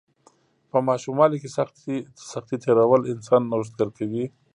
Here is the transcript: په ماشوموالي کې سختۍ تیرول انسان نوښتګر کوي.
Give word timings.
په 0.71 0.77
ماشوموالي 0.87 1.37
کې 1.41 1.49
سختۍ 2.31 2.57
تیرول 2.63 3.01
انسان 3.13 3.41
نوښتګر 3.51 3.89
کوي. 3.97 4.25